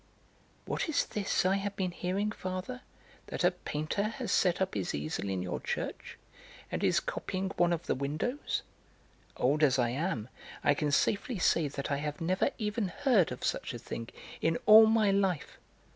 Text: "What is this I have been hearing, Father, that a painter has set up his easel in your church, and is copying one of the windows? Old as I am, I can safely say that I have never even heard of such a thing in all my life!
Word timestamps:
"What 0.65 0.89
is 0.89 1.05
this 1.05 1.45
I 1.45 1.57
have 1.57 1.75
been 1.75 1.91
hearing, 1.91 2.31
Father, 2.31 2.81
that 3.27 3.43
a 3.43 3.51
painter 3.51 4.01
has 4.07 4.31
set 4.31 4.59
up 4.59 4.73
his 4.73 4.95
easel 4.95 5.29
in 5.29 5.43
your 5.43 5.59
church, 5.59 6.17
and 6.71 6.83
is 6.83 6.99
copying 6.99 7.51
one 7.55 7.71
of 7.71 7.85
the 7.85 7.93
windows? 7.93 8.63
Old 9.37 9.61
as 9.61 9.77
I 9.77 9.89
am, 9.89 10.27
I 10.63 10.73
can 10.73 10.89
safely 10.91 11.37
say 11.37 11.67
that 11.67 11.91
I 11.91 11.97
have 11.97 12.19
never 12.19 12.49
even 12.57 12.87
heard 12.87 13.31
of 13.31 13.43
such 13.43 13.75
a 13.75 13.77
thing 13.77 14.09
in 14.41 14.57
all 14.65 14.87
my 14.87 15.11
life! 15.11 15.59